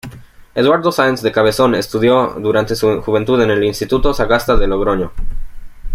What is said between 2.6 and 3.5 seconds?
su juventud